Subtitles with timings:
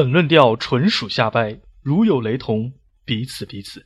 [0.00, 2.72] 本论调纯属瞎掰，如有雷同，
[3.04, 3.84] 彼此彼此。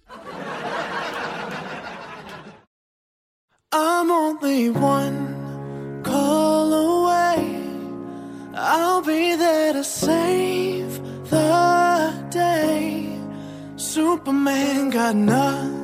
[3.73, 7.43] I'm only one call away.
[8.55, 13.09] I'll be there to save the day.
[13.77, 15.84] Superman got nothing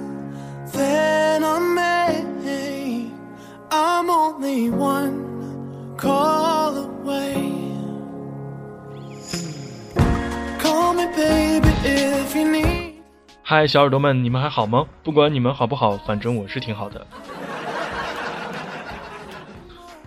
[13.50, 14.86] 嗨，小耳朵们，你们还好吗？
[15.02, 17.04] 不管你们好不好，反正我是挺好的。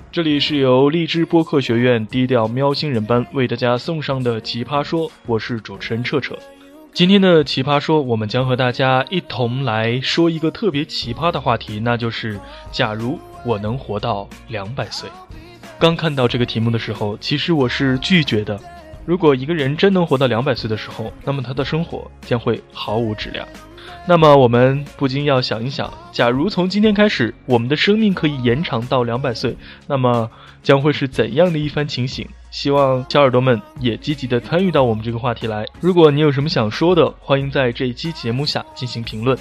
[0.09, 6.39] 这里是由荔枝播客学院低调喵星人班为大家送上的奇葩说，我是主持人彻彻。
[6.93, 12.39] 今天的奇葩说，我们将和大家一同来说一个特别奇葩的话题，那就是
[12.71, 15.09] 假如我能活到两百岁。
[15.77, 18.57] 刚看到这个题目的时候，其实我是拒绝的。
[19.05, 23.47] 如果一个人真能活到两百岁的时候，那么他的生活将会毫无质量。
[24.07, 29.55] 那么我们不禁要想一想，假如从今天开始，我们的生命可以延长到两百岁，
[29.87, 30.29] 那么
[30.61, 32.27] 将会是怎样的一番情形？
[32.51, 35.65] 希望小耳朵们也积极的参与到我们这个话题来。
[35.79, 39.37] 如果你有什么想说的，欢迎在这一期节目下进行评论。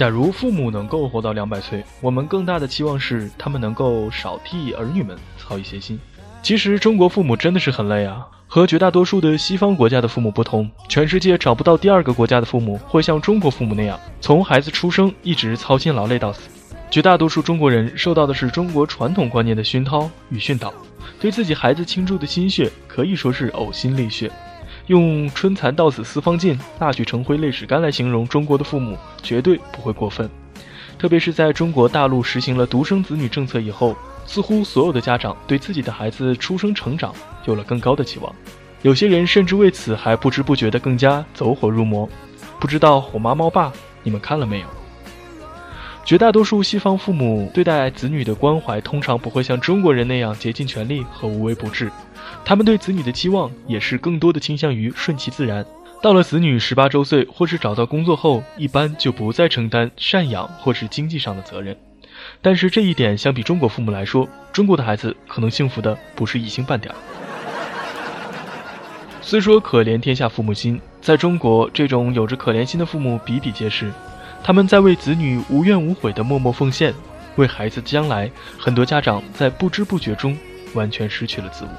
[0.00, 6.00] 假如父母能够活到两百岁，我们更大的期望是他们能够少替儿女们操一些心。
[6.42, 16.48] 其实中国父母真的是很累啊，和绝大多数的西方国家的父母不同，全世界找不到第二个国家的父母会像中国父母那样，从孩子出生一直操心劳累到死。
[16.90, 20.72] 绝大多数中国人受到的是中国传统观念的熏陶与训导，
[21.20, 24.32] 对自己孩子倾注的心血可以说是呕心沥血。
[24.90, 30.28] 用“春蚕到死丝方尽，蜡炬成灰泪始干”来形容中国的父母，绝对不会过分。
[30.98, 33.94] 特别是在中国大陆实行了独生子女政策以后，
[34.26, 37.14] 似乎所有的家长对自己的孩子出生成长
[37.46, 38.34] 有了更高的期望。
[38.82, 42.08] 有些人甚至为此还不知不觉地更加走火入魔。
[42.58, 43.68] 不知道《虎妈猫爸》
[44.02, 44.66] 你们看了没有？
[46.10, 51.88] 绝大多数西方父母对待子女的关怀，通常不会像中国人那样竭尽全力和无微不至。
[52.44, 55.64] 他们对子女的期望也是更多的倾向于顺其自然。
[56.02, 61.76] 到了子女十八周岁或是找到工作后，一般就不再承担赡养或是经济上的责任。
[62.42, 66.92] 但是这一点相比中国父母来说，中国的孩子可能幸福的不是一星半点。
[69.22, 73.92] 虽说可怜天下父母心，在中国这种有着可怜心的父母比比皆是，
[74.42, 76.94] 他们在为子女无怨无悔的默默奉献，
[77.36, 80.36] 为孩子将来，很多家长在不知不觉中
[80.74, 81.70] 完全失去了自我。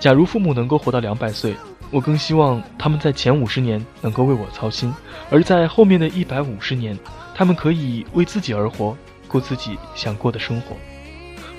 [0.00, 1.54] 假如父母能够活到两百岁，
[1.90, 4.92] 我更希望他们在前五十年能够为我操心，
[5.30, 6.98] 而在后面的一百五十年，
[7.34, 8.96] 他们可以为自己而活，
[9.28, 10.74] 过自己想过的生活。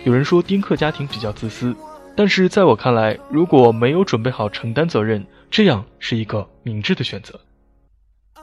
[0.03, 1.73] 有人说丁克家庭比较自私，
[2.17, 7.39] 但是在我看来，如果没有准备好承担责任，这样是一个明智的选择。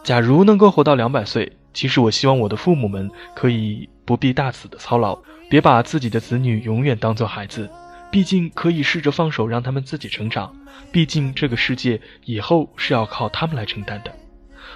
[0.03, 7.69] 假如能够活到两百岁，其实我希望我的父母们可以不必大肆的操劳，别把自己的子女永远当做孩子。
[8.11, 10.53] 毕竟可以试着放手，让他们自己成长。
[10.91, 14.13] 毕竟这个世界以后是要靠他们来承担的。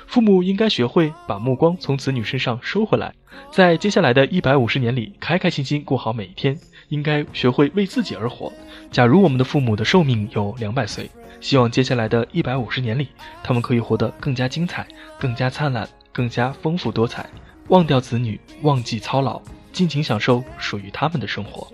[0.07, 3.13] 父母应该学会把目光从子女身上收回来，
[3.51, 6.57] 在接下来的一百五十年里，开开心心过好每一天。
[6.91, 8.53] 应该学会为自己而活。
[8.91, 13.09] 假如我们的父母的寿命有两百岁，希望接下来的一百五十年里，
[13.43, 14.87] 他们可以活得更加精彩、
[15.19, 17.29] 更加灿烂、更加丰富多彩。
[17.69, 19.43] 忘掉子女，忘记操劳，
[19.73, 21.67] 尽情享受属于他们的生活。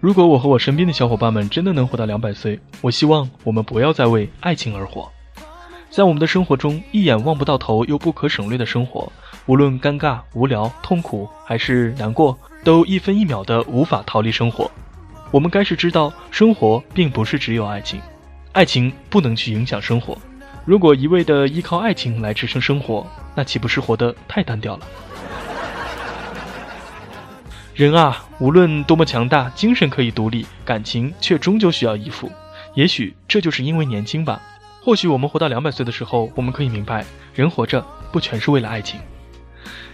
[0.00, 5.10] 如果我和我身边的小伙伴们真的能活到两百岁我希望我们不要再为爱情而活
[5.90, 9.10] 在我们的生活中，一眼望不到头又不可省略的生活，
[9.46, 14.70] 无论尴尬、无聊、痛苦还是难过，都一分一秒的无法逃离生活。
[15.32, 18.00] 我们该是知道，生活并不是只有爱情，
[18.52, 20.16] 爱情不能去影响生活。
[20.64, 24.86] 如果一味的依靠爱情来支撑生活，那岂不是活得太单调了？
[27.78, 32.28] 人啊，无论多么强大，精神可以独立，感情却终究需要依附。
[32.74, 34.42] 也许这就是因为年轻吧。
[34.82, 37.80] 或许我们活到两百岁的时候，我们可以明白，人活着
[38.10, 38.98] 不全是为了爱情。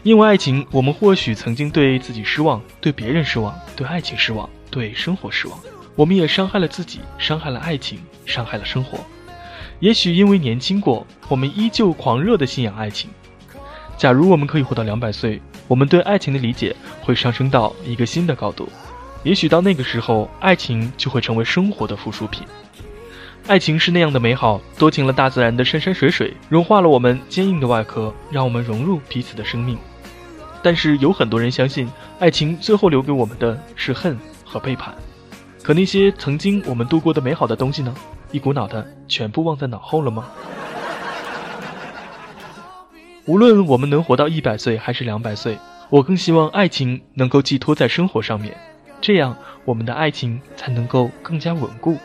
[0.03, 5.61] 因为爱情，我们或许曾经对自己失望，对别人失望，对爱情失望，对生活失望。
[5.95, 8.99] 我们也伤害了自己，伤害了爱情，伤害了生活。
[9.81, 13.11] 也许因为年轻过，我们依旧狂热的信仰爱情。
[13.99, 18.69] 假如我们可以活到两百岁，我们对爱情的理解会上升到一个新的高度。
[19.23, 22.47] 也许到那个时候，爱情就会成为生活的附属品。
[23.47, 29.79] 爱情是那样的美好，多情了大自然的山山水水，融化了我们坚硬的外壳，让我们融入彼此的生命。
[30.63, 34.95] 但是有很多人相信，爱情最后留给我们的是恨和背叛。
[35.63, 37.95] 可那些曾经我们度过的美好的东西呢？
[38.31, 40.27] 一股脑的全部忘在脑后了吗？
[43.27, 48.55] 无论我们能活到一百岁还是两百岁，我更希望爱情能够寄托在生活上面，
[49.01, 49.35] 这样
[49.65, 51.97] 我们的爱情才能够更加稳固。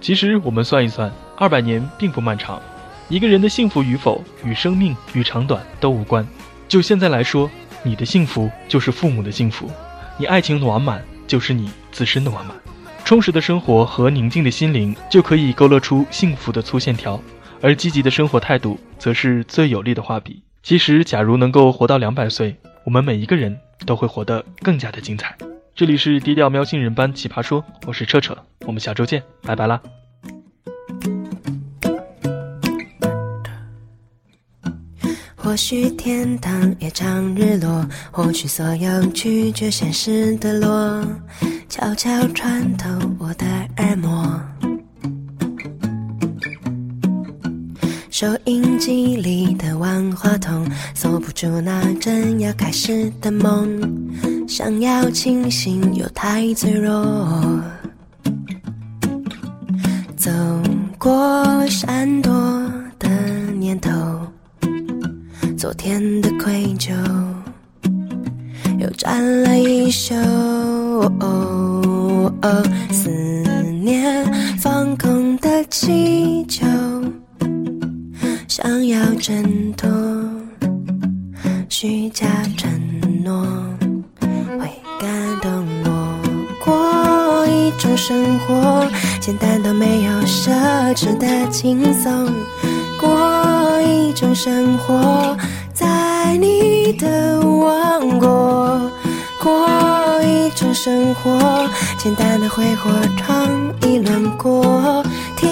[0.00, 2.62] 其实我们算一算，二百年并不漫长，
[3.08, 6.24] 一个人的幸福与否与生命与长短都无关。
[6.68, 7.50] 就现在来说，
[7.82, 9.68] 你的幸福就是父母的幸福，
[10.16, 12.56] 你爱情的完满就是你自身的完满。
[13.12, 17.22] 充实的生活和宁静的心灵就可以勾勒出幸福的粗线条，
[17.60, 20.42] 而积极的生活态度则是最有力的画笔。
[20.62, 23.54] 其实，假如能够活到两百岁，我们每一个人
[23.84, 25.36] 都会活得更加的精彩。
[25.74, 29.78] 这里是低调喵星人班奇葩说，我是彻彻，我们下周见，拜拜啦。
[35.52, 41.06] 或许天堂也常日落，或许所有拒绝现实的落。
[41.68, 42.88] 悄悄穿透
[43.18, 43.44] 我的
[43.76, 44.40] 耳膜，
[48.08, 53.78] 收音机里的万花筒锁不住那正要开始的梦，
[54.48, 57.62] 想要清醒又太脆弱，
[60.16, 60.30] 走
[60.98, 62.32] 过山多
[65.62, 66.90] 昨天的愧疚。
[68.80, 70.12] 又站了一宿，
[72.90, 73.08] 思
[73.80, 74.26] 念
[74.58, 76.66] 放空的气球，
[78.48, 79.88] 想要挣脱
[81.68, 82.26] 虚假
[82.56, 82.68] 承
[83.22, 83.46] 诺，
[84.58, 84.68] 会
[84.98, 86.18] 感动我。
[86.64, 88.84] 过一种生活，
[89.20, 90.50] 简单到没有奢
[90.96, 92.28] 侈的轻松，
[93.00, 93.08] 过
[94.12, 95.34] 一种生活。
[95.72, 98.78] 在你的王国
[99.42, 99.66] 过
[100.22, 101.66] 一种生活，
[101.96, 103.48] 简单的挥霍尝
[103.80, 105.02] 一轮过，
[105.34, 105.48] 听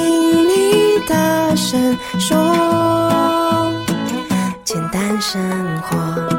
[0.46, 3.72] 你大声说，
[4.62, 5.40] 简单生
[5.80, 6.29] 活。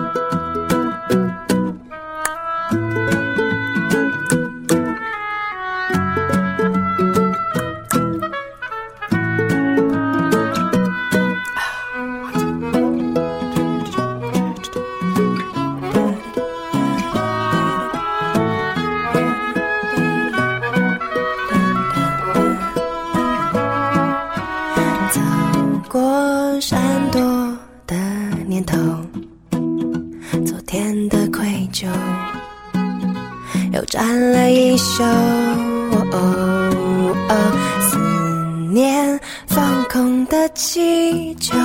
[40.63, 41.57] 气球，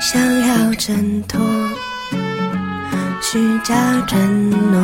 [0.00, 1.40] 想要挣脱
[3.20, 3.74] 虚假
[4.08, 4.80] 承诺，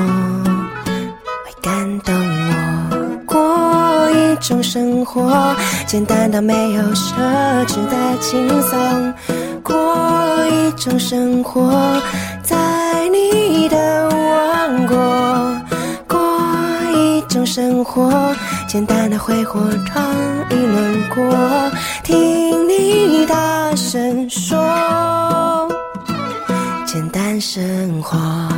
[1.45, 3.27] 会感动我。
[3.27, 5.53] 过一种生活，
[5.85, 7.13] 简单到没有奢
[7.67, 9.15] 侈的轻松。
[9.65, 12.01] 过一种生活，
[12.45, 12.57] 在
[13.09, 14.97] 你的王国。
[16.07, 16.21] 过
[16.95, 18.33] 一种生活，
[18.69, 20.15] 简单的挥霍尝
[20.51, 21.73] 一轮过，
[22.05, 25.67] 听你大声说，
[26.85, 28.58] 简单生活。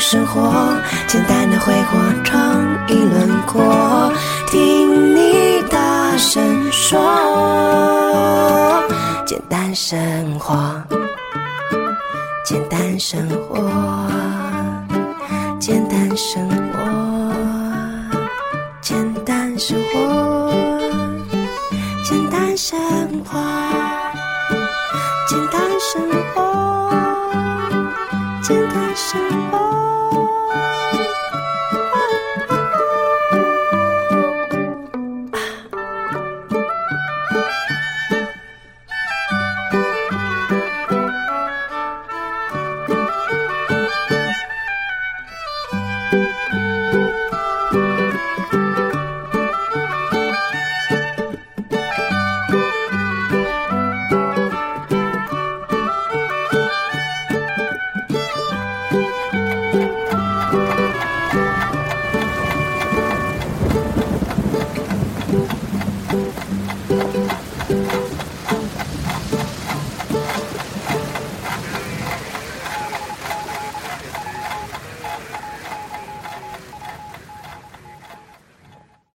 [0.00, 0.50] 生活，
[1.06, 4.10] 简单的挥霍闯一轮过，
[4.46, 6.98] 听你大声说，
[9.26, 10.56] 简单生活，
[12.44, 13.60] 简单生活，
[15.60, 16.80] 简单生活，
[18.80, 20.50] 简单生活，简单生活，
[22.02, 22.78] 简单生
[23.30, 23.99] 活。